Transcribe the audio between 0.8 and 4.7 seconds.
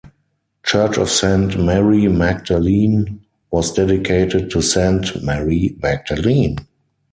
of Saint Mary Magdalene was dedicated to